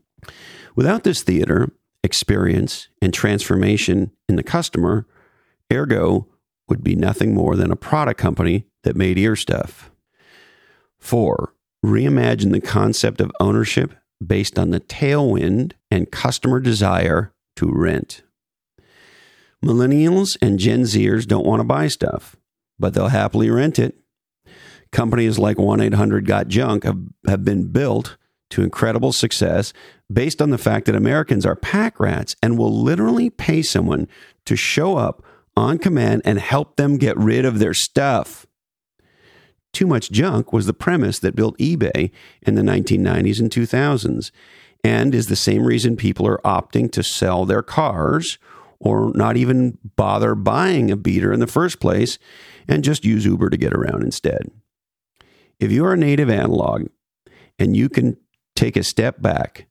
[0.75, 1.71] Without this theater,
[2.03, 5.07] experience, and transformation in the customer,
[5.71, 6.27] Eargo
[6.69, 9.91] would be nothing more than a product company that made ear stuff.
[10.99, 11.55] Four,
[11.87, 13.95] reimagine the concept of ownership
[14.25, 18.23] based on the tailwind and customer desire to rent.
[19.65, 22.37] Millennials and Gen Zers don't want to buy stuff,
[22.79, 23.97] but they'll happily rent it.
[24.93, 28.17] Companies like 1 800 Got Junk have, have been built
[28.51, 29.73] to incredible success
[30.13, 34.07] based on the fact that Americans are pack rats and will literally pay someone
[34.45, 35.25] to show up
[35.57, 38.46] on command and help them get rid of their stuff
[39.77, 42.11] too much junk was the premise that built eBay
[42.41, 44.31] in the 1990s and 2000s,
[44.83, 48.39] and is the same reason people are opting to sell their cars
[48.81, 52.19] or not even bother buying a beater in the first place
[52.67, 54.51] and just use Uber to get around instead.
[55.61, 56.87] If you're a native analog
[57.59, 58.17] and you can
[58.55, 59.67] take a step back,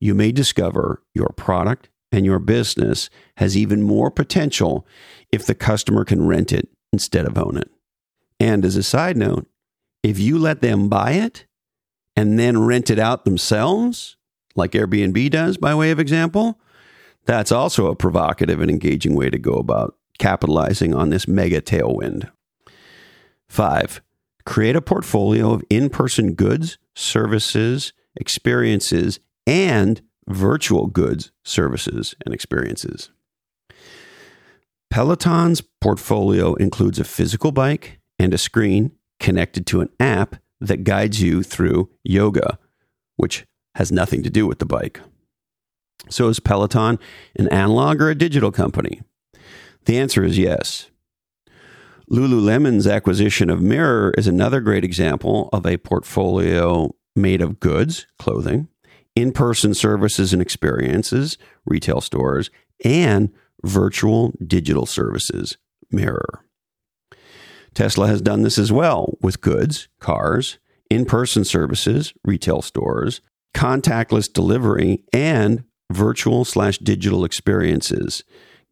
[0.00, 4.86] you may discover your product and your business has even more potential
[5.32, 7.70] if the customer can rent it instead of own it.
[8.38, 9.46] And as a side note,
[10.02, 11.46] if you let them buy it
[12.14, 14.16] and then rent it out themselves,
[14.54, 16.58] like Airbnb does by way of example,
[17.24, 22.30] that's also a provocative and engaging way to go about capitalizing on this mega tailwind.
[23.48, 24.00] Five,
[24.44, 33.10] create a portfolio of in person goods, services, experiences, and virtual goods, services, and experiences.
[34.90, 41.20] Peloton's portfolio includes a physical bike, and a screen connected to an app that guides
[41.20, 42.58] you through yoga,
[43.16, 45.00] which has nothing to do with the bike.
[46.08, 46.98] So, is Peloton
[47.36, 49.02] an analog or a digital company?
[49.86, 50.90] The answer is yes.
[52.10, 58.68] Lululemon's acquisition of Mirror is another great example of a portfolio made of goods, clothing,
[59.16, 62.50] in person services and experiences, retail stores,
[62.84, 63.32] and
[63.64, 65.56] virtual digital services,
[65.90, 66.45] Mirror.
[67.76, 70.58] Tesla has done this as well with goods, cars,
[70.90, 73.20] in person services, retail stores,
[73.54, 75.62] contactless delivery, and
[75.92, 78.24] virtual slash digital experiences,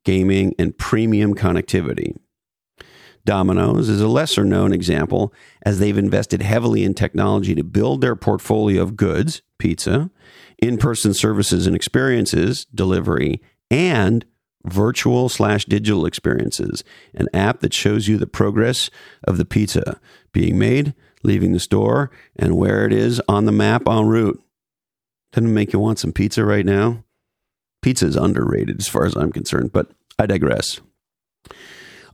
[0.06, 2.16] gaming, and premium connectivity.
[3.26, 5.34] Domino's is a lesser known example
[5.66, 10.10] as they've invested heavily in technology to build their portfolio of goods, pizza,
[10.62, 14.24] in person services and experiences, delivery, and
[14.64, 16.84] virtual slash digital experiences,
[17.14, 18.90] an app that shows you the progress
[19.24, 20.00] of the pizza
[20.32, 24.42] being made, leaving the store, and where it is on the map en route.
[25.32, 27.04] Doesn't make you want some pizza right now?
[27.82, 30.80] Pizza is underrated as far as I'm concerned, but I digress.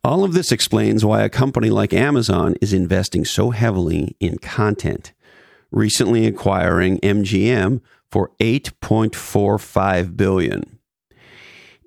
[0.02, 5.12] All of this explains why a company like Amazon is investing so heavily in content,
[5.70, 10.79] recently acquiring MGM for 8.45 billion.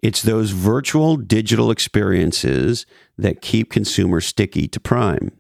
[0.04, 2.86] It's those virtual digital experiences
[3.18, 5.32] that keep consumers sticky to Prime.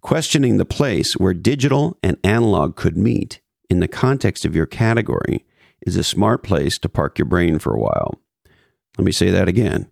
[0.00, 5.44] Questioning the place where digital and analog could meet in the context of your category
[5.82, 8.18] is a smart place to park your brain for a while.
[8.96, 9.90] Let me say that again.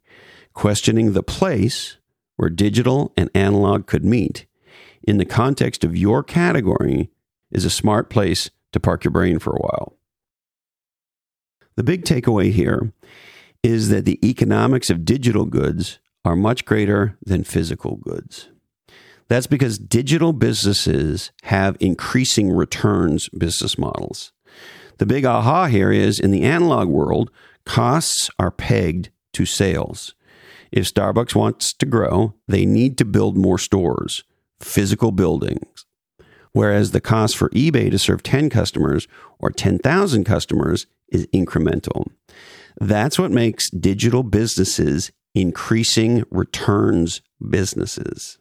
[0.55, 1.98] Questioning the place
[2.36, 4.46] where digital and analog could meet
[5.03, 7.11] in the context of your category
[7.50, 9.98] is a smart place to park your brain for a while.
[11.76, 12.94] The big takeaway here
[13.62, 18.48] is that the economics of digital goods are much greater than physical goods.
[19.28, 24.32] That's because digital businesses have increasing returns business models.
[24.98, 27.30] The big aha here is in the analog world,
[27.64, 30.14] costs are pegged to sales.
[30.70, 34.24] If Starbucks wants to grow, they need to build more stores,
[34.60, 35.86] physical buildings.
[36.52, 39.08] Whereas the cost for eBay to serve 10 customers
[39.38, 42.10] or 10,000 customers is incremental.
[42.80, 48.38] That's what makes digital businesses increasing returns businesses.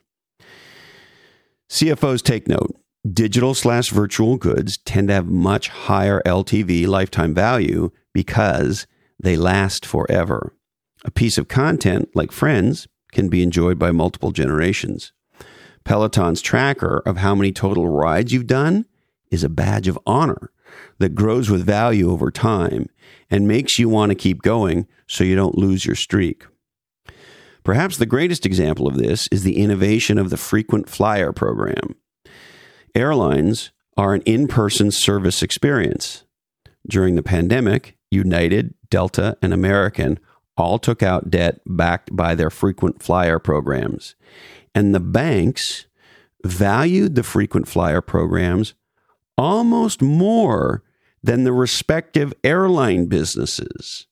[1.69, 2.75] CFOs take note.
[3.09, 8.86] Digital slash virtual goods tend to have much higher LTV lifetime value because
[9.19, 10.53] they last forever.
[11.03, 15.13] A piece of content like Friends can be enjoyed by multiple generations.
[15.84, 18.86] Peloton's tracker of how many total rides you've done
[19.32, 20.51] is a badge of honor
[21.02, 22.88] that grows with value over time
[23.30, 26.45] and makes you want to keep going so you don't lose your streak.
[27.64, 31.95] Perhaps the greatest example of this is the innovation of the frequent flyer program.
[32.95, 36.24] Airlines are an in person service experience.
[36.88, 40.20] During the pandemic, United, Delta, and American
[40.58, 44.16] all took out debt backed by their frequent flyer programs.
[44.74, 45.86] And the banks
[46.43, 48.74] valued the frequent flyer programs
[49.38, 50.84] almost more
[51.24, 54.07] than the respective airline businesses.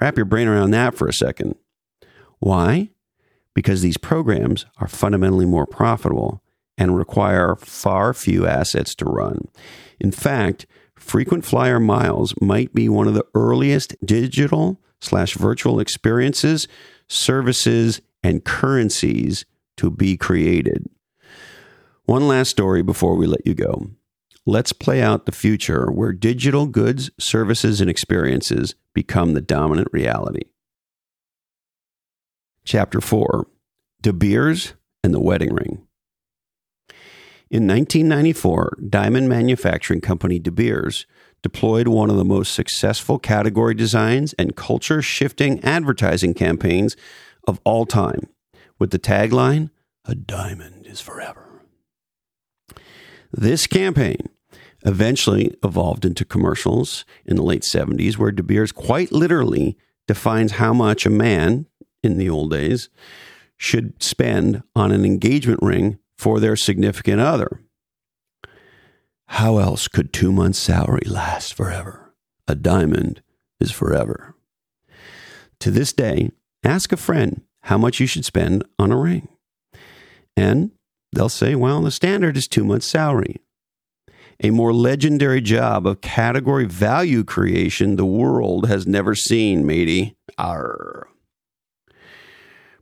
[0.00, 1.54] Wrap your brain around that for a second.
[2.38, 2.90] Why?
[3.54, 6.42] Because these programs are fundamentally more profitable
[6.78, 9.48] and require far few assets to run.
[10.00, 16.66] In fact, frequent flyer miles might be one of the earliest digital slash virtual experiences,
[17.08, 19.44] services, and currencies
[19.76, 20.88] to be created.
[22.04, 23.90] One last story before we let you go.
[24.50, 30.42] Let's play out the future where digital goods, services, and experiences become the dominant reality.
[32.64, 33.46] Chapter 4
[34.02, 34.74] De Beers
[35.04, 35.86] and the Wedding Ring.
[37.48, 41.06] In 1994, diamond manufacturing company De Beers
[41.44, 46.96] deployed one of the most successful category designs and culture shifting advertising campaigns
[47.46, 48.28] of all time
[48.80, 49.70] with the tagline,
[50.06, 51.46] A Diamond is Forever.
[53.32, 54.28] This campaign
[54.84, 59.76] eventually evolved into commercials in the late 70s, where De Beers quite literally
[60.06, 61.66] defines how much a man,
[62.02, 62.88] in the old days,
[63.56, 67.60] should spend on an engagement ring for their significant other.
[69.26, 72.12] How else could two months' salary last forever?
[72.48, 73.22] A diamond
[73.60, 74.34] is forever.
[75.60, 76.30] To this day,
[76.64, 79.28] ask a friend how much you should spend on a ring.
[80.36, 80.72] And
[81.12, 83.36] they'll say, well, the standard is two months' salary.
[84.42, 90.16] A more legendary job of category value creation the world has never seen, matey.
[90.38, 91.08] Arr.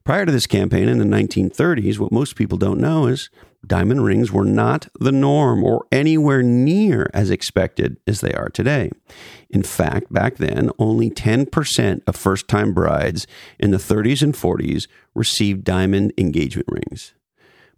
[0.05, 3.29] Prior to this campaign in the 1930s, what most people don't know is
[3.67, 8.91] diamond rings were not the norm or anywhere near as expected as they are today.
[9.51, 13.27] In fact, back then, only 10% of first time brides
[13.59, 17.15] in the 30s and 40s received diamond engagement rings.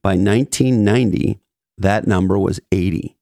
[0.02, 1.40] By 1990,
[1.78, 3.14] that number was 80%.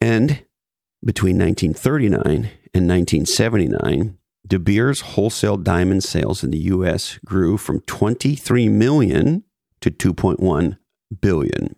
[0.00, 0.44] And
[1.04, 8.68] between 1939 and 1979, De Beers wholesale diamond sales in the US grew from 23
[8.68, 9.44] million
[9.80, 10.78] to 2.1
[11.20, 11.76] billion.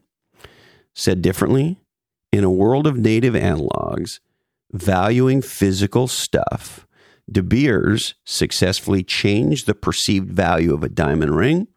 [0.94, 1.78] Said differently,
[2.32, 4.20] in a world of native analogs,
[4.72, 6.86] valuing physical stuff,
[7.30, 11.68] De Beers successfully changed the perceived value of a diamond ring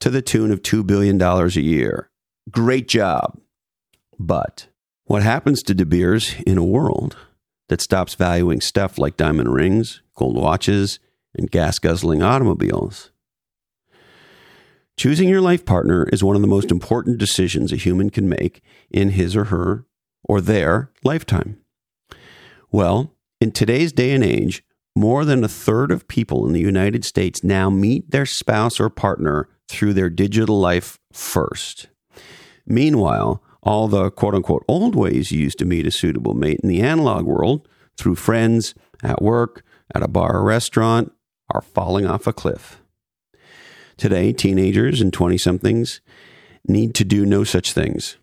[0.00, 2.10] to the tune of $2 billion a year.
[2.50, 3.38] Great job.
[4.18, 4.68] But
[5.06, 7.16] What happens to De Beers in a world
[7.68, 10.98] that stops valuing stuff like diamond rings, gold watches,
[11.36, 13.10] and gas guzzling automobiles?
[14.96, 18.62] Choosing your life partner is one of the most important decisions a human can make
[18.90, 19.84] in his or her
[20.22, 21.58] or their lifetime.
[22.70, 24.64] Well, in today's day and age,
[24.96, 28.88] more than a third of people in the United States now meet their spouse or
[28.88, 31.88] partner through their digital life first.
[32.66, 36.80] Meanwhile, all the quote unquote old ways used to meet a suitable mate in the
[36.80, 41.12] analog world, through friends, at work, at a bar or restaurant,
[41.52, 42.80] are falling off a cliff.
[43.96, 46.00] Today, teenagers and 20 somethings
[46.66, 48.16] need to do no such things.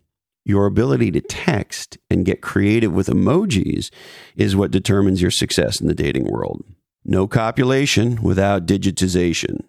[0.44, 3.92] Your ability to text and get creative with emojis
[4.36, 6.64] is what determines your success in the dating world.
[7.06, 9.64] No copulation without digitization.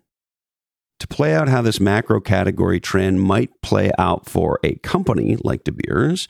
[1.03, 5.65] To play out how this macro category trend might play out for a company like
[5.65, 6.29] De Beers,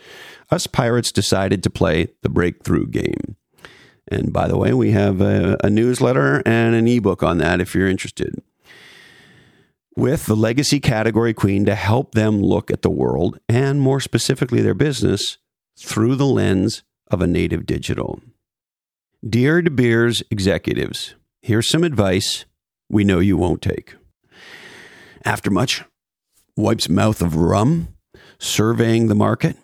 [0.51, 3.37] us pirates decided to play the breakthrough game.
[4.09, 7.75] And by the way, we have a, a newsletter and an ebook on that if
[7.75, 8.43] you're interested
[9.95, 14.63] with the legacy category queen to help them look at the world and more specifically
[14.63, 15.37] their business
[15.79, 18.23] through the lens of a native digital.
[19.23, 22.47] Dear De Beers executives, here's some advice
[22.89, 23.97] we know you won't take.
[25.25, 25.85] After much
[26.57, 27.89] wipes mouth of rum,
[28.39, 29.57] surveying the market,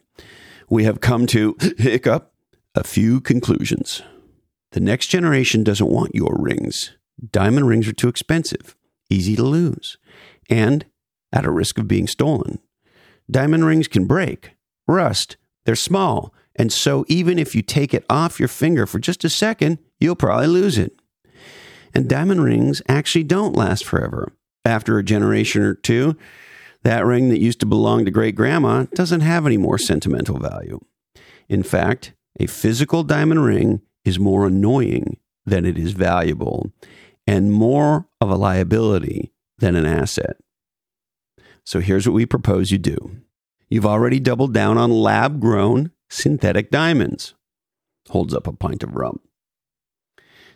[0.71, 2.33] we have come to hiccup
[2.75, 4.03] a few conclusions.
[4.73, 6.93] The next generation doesn't want your rings.
[7.33, 8.77] Diamond rings are too expensive,
[9.11, 9.99] easy to lose
[10.49, 10.87] and
[11.33, 12.59] at a risk of being stolen.
[13.31, 14.53] Diamond rings can break,
[14.87, 19.25] rust, they're small, and so even if you take it off your finger for just
[19.25, 20.99] a second, you'll probably lose it.
[21.95, 24.33] And diamond rings actually don't last forever.
[24.69, 26.15] After a generation or two,
[26.83, 30.79] that ring that used to belong to great grandma doesn't have any more sentimental value.
[31.49, 35.17] In fact, a physical diamond ring is more annoying
[35.47, 36.71] than it is valuable
[37.27, 40.37] and more of a liability than an asset.
[41.65, 43.17] So here's what we propose you do.
[43.71, 47.35] You've already doubled down on lab grown synthetic diamonds.
[48.11, 49.21] Holds up a pint of rum.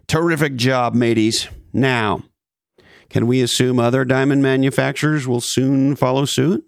[0.06, 1.48] Terrific job, mateys.
[1.72, 2.24] Now,
[3.12, 6.64] can we assume other diamond manufacturers will soon follow suit?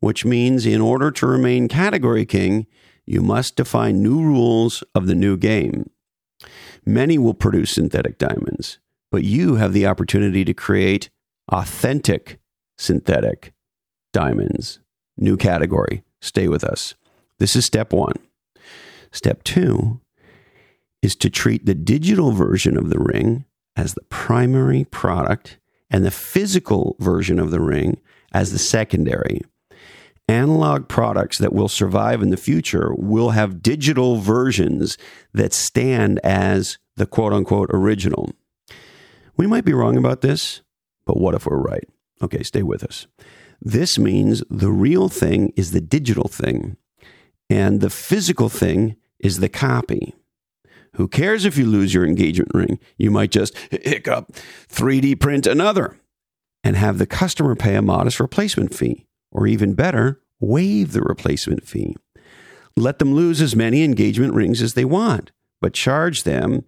[0.00, 2.66] Which means, in order to remain category king,
[3.06, 5.88] you must define new rules of the new game.
[6.84, 8.80] Many will produce synthetic diamonds,
[9.12, 11.08] but you have the opportunity to create
[11.52, 12.40] authentic
[12.76, 13.52] synthetic
[14.12, 14.80] diamonds.
[15.16, 16.02] New category.
[16.20, 16.94] Stay with us.
[17.38, 18.16] This is step one.
[19.12, 20.00] Step two
[21.00, 23.44] is to treat the digital version of the ring
[23.76, 25.58] as the primary product
[25.90, 28.00] and the physical version of the ring
[28.32, 29.40] as the secondary.
[30.28, 34.96] Analog products that will survive in the future will have digital versions
[35.34, 38.30] that stand as the quote unquote original.
[39.36, 40.62] We might be wrong about this.
[41.10, 41.88] But what if we're right?
[42.22, 43.08] Okay, stay with us.
[43.60, 46.76] This means the real thing is the digital thing,
[47.48, 50.14] and the physical thing is the copy.
[50.94, 52.78] Who cares if you lose your engagement ring?
[52.98, 54.32] You might just hiccup,
[54.68, 55.98] 3D print another,
[56.64, 61.66] and have the customer pay a modest replacement fee, or even better, waive the replacement
[61.66, 61.96] fee.
[62.76, 66.64] Let them lose as many engagement rings as they want, but charge them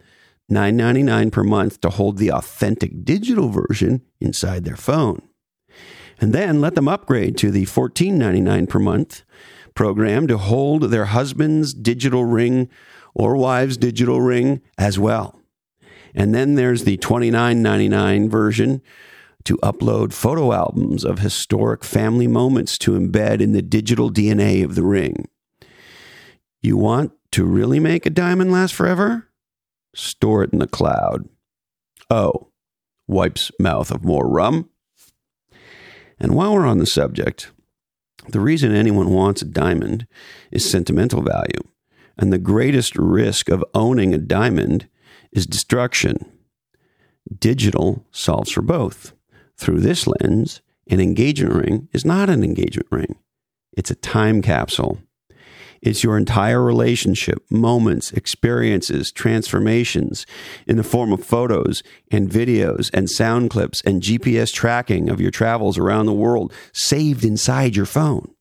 [0.50, 5.22] $9.99 per month to hold the authentic digital version inside their phone.
[6.20, 9.22] And then let them upgrade to the $14.99 per month
[9.74, 12.68] program to hold their husband's digital ring
[13.14, 15.38] or wife's digital ring as well.
[16.14, 18.82] And then there's the $29.99 version
[19.44, 24.74] to upload photo albums of historic family moments to embed in the digital DNA of
[24.74, 25.28] the ring.
[26.60, 29.28] You want to really make a diamond last forever?
[29.94, 31.28] store it in the cloud.
[32.10, 32.48] Oh,
[33.06, 34.68] wipes mouth of more rum.
[36.18, 37.50] And while we're on the subject,
[38.28, 40.06] the reason anyone wants a diamond
[40.50, 41.62] is sentimental value.
[42.18, 44.88] And the greatest risk of owning a diamond
[45.32, 46.30] is destruction.
[47.38, 49.12] Digital solves for both.
[49.56, 53.16] Through this lens, an engagement ring is not an engagement ring,
[53.72, 54.98] it's a time capsule.
[55.80, 60.26] It's your entire relationship, moments, experiences, transformations
[60.64, 65.32] in the form of photos and videos and sound clips and GPS tracking of your
[65.32, 68.32] travels around the world saved inside your phone.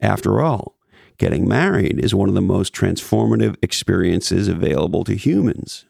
[0.00, 0.73] After all,
[1.18, 5.86] getting married is one of the most transformative experiences available to humans.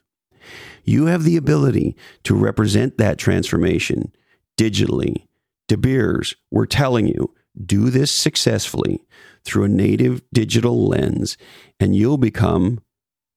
[0.85, 4.12] You have the ability to represent that transformation
[4.59, 5.27] digitally.
[5.68, 9.05] De Beers, we're telling you, Do this successfully
[9.45, 11.37] through a native digital lens,
[11.79, 12.81] and you'll become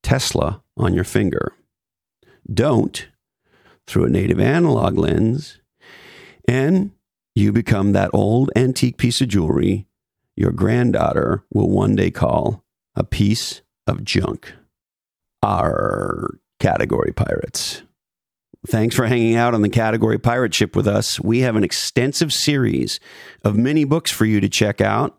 [0.04, 1.54] Tesla on your finger.
[2.52, 3.08] Don't
[3.86, 5.60] through a native analog lens,
[6.48, 6.92] and
[7.36, 9.86] you become that old antique piece of jewelry
[10.38, 12.64] your granddaughter will one day call
[12.96, 14.54] a piece of junk.
[15.44, 17.84] Our category pirates.
[18.68, 21.20] Thanks for hanging out on the category pirate ship with us.
[21.20, 23.00] We have an extensive series
[23.44, 25.18] of mini books for you to check out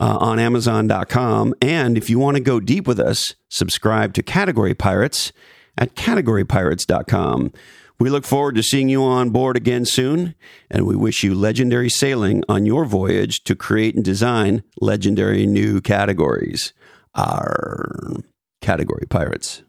[0.00, 1.54] uh, on Amazon.com.
[1.60, 5.32] And if you want to go deep with us, subscribe to Category Pirates
[5.78, 7.52] at categorypirates.com.
[8.00, 10.34] We look forward to seeing you on board again soon,
[10.70, 15.82] and we wish you legendary sailing on your voyage to create and design legendary new
[15.82, 16.72] categories.
[17.14, 18.22] Our
[18.62, 19.62] category pirates.